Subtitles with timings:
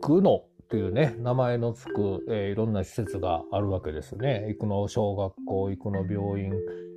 [0.00, 4.56] 生野というね、名前のつく、えー、いろんな施設があるわけですね。
[4.58, 6.52] 生野小学校、生野病院、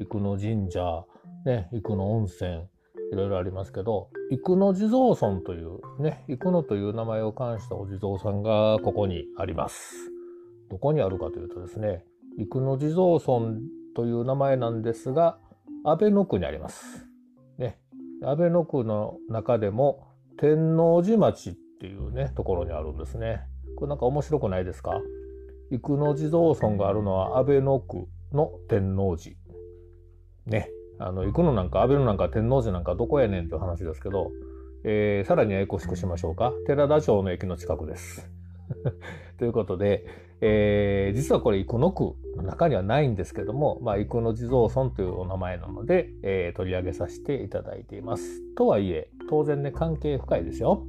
[0.00, 1.04] 生野神社、
[1.44, 2.66] ね、生野温泉、
[3.12, 10.10] いろいろありますけど、生野地蔵村という、ね、生野という名前を冠したお地蔵さんがここにあります。
[10.70, 12.04] どこにあるかというとですね、
[12.38, 13.60] 生野地蔵村
[13.94, 15.38] という名前なんですが、
[15.84, 17.06] 安倍の区にあります。
[17.58, 17.78] ね、
[18.22, 20.08] 安倍の区の中でも
[20.38, 23.42] 天王寺町っていうね、ところにあるんですね。
[23.76, 25.00] これなんか面白くないですか？
[25.70, 29.36] 生野地蔵村があるのは安倍の区の天王寺。
[30.46, 30.70] ね。
[30.98, 34.32] あの、行くのなんか、安倍のなんか天王寺なんかどこやねんっていう話ですけど、
[34.82, 36.52] えー、さらにややこしくしましょうか。
[36.66, 38.28] 寺田町の駅の近くです。
[39.38, 40.04] ということで、
[40.40, 48.42] えー、実はこれ生野区の中にはないんですけども、まあ、生野地蔵村というお名前なので、えー、取り上げさせていただいています。
[48.54, 50.84] とはいえ、当然ね、関係深いですよ。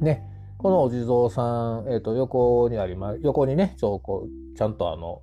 [0.00, 0.24] ね、
[0.58, 4.00] このお地蔵さん、えっ、ー、と、横にあります、横にね、ちょ
[4.56, 5.22] ちゃんとあの、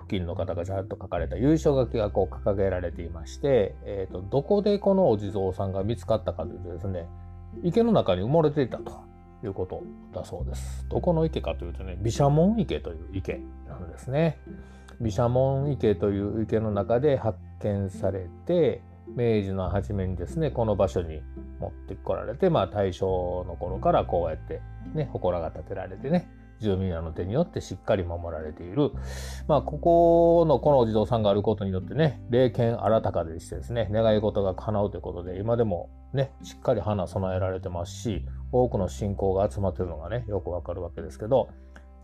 [0.00, 7.06] 付近の方がちゃんと書かれた優勝書きがこう掲げられていまして、えっ、ー、と、どこでこのお地蔵さんが見つかったかというとですね、
[7.62, 9.14] 池の中に埋もれていたと。
[9.46, 10.86] いうことだそうです。
[10.88, 14.38] どこの池かというとね、毘沙門池という池なんですね。
[15.00, 21.22] 毘沙門池という池の中で発見されて、明治の初めにですね、この場所に
[21.60, 24.60] 持ってこられて、まあ大正の頃からこうやって
[24.94, 26.28] ね、祠が建てられてね、
[26.60, 28.92] 住民らの手によってしっかり守られている。
[29.48, 41.48] まあ、ここのこのお地蔵さんがあることによってね、霊剣新たかでしてですね、願い事が叶うということで、今でもね、しっかり花備えられてますし、多くの信仰が集まってるのがね、よくわかるわけですけど、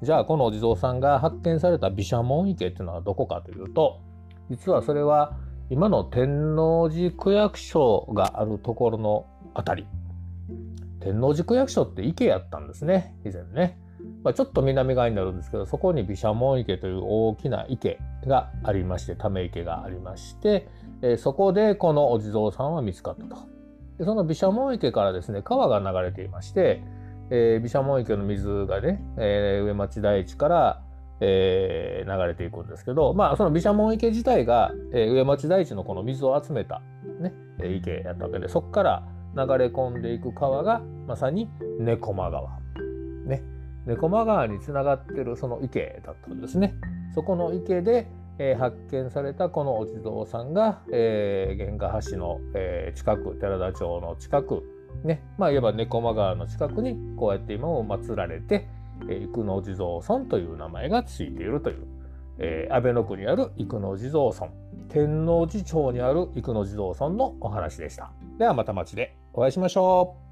[0.02, 4.00] じゃあこのお地蔵さんが発見された毘沙門池っていうのはどこかというと、
[4.48, 5.36] 実はそれは
[5.70, 9.86] 今の天王寺区役所があるところのあたり。
[10.98, 13.78] 天王寺区役所って池やったんですね、以前ね。
[14.24, 20.68] まあ、ちょっと南側になるんですけど、そこに毘沙門池という大きな池がありまして、ため池がありまして、
[21.02, 23.36] えー、そこでこのお地蔵さんは見つかったと。
[23.98, 26.82] でその毘沙門池からですね、川が流れていまして、
[27.30, 30.82] え、毘沙門池の水がね、えー、上町台地から、
[31.20, 36.82] えー、流れていくんですけど、まあ、その毘沙門池自体が、えー、上町台地のこの水を集めた、
[37.20, 37.32] ね、
[37.62, 42.50] 池やったわけで、そこから流れ込んでいく川が、まさに猫間川。
[43.26, 43.42] ね。
[43.86, 46.74] 猫間川につながってるその池だったんですね。
[47.14, 54.62] そこの池で、えー、発見されたこのお地蔵さんが、えー、玄河橋の、えー、近く寺田町の近く
[55.04, 58.68] ねまあいわば猫間川の近くにこうやって今も祀られて、
[59.06, 61.86] 生野地蔵村という名前がついているという、
[62.38, 64.48] えー、安倍の区にある生野地蔵村
[64.88, 68.12] 天王寺町にある生野地蔵村のお話でした。
[68.38, 70.29] ではまた町でお会いしましょう。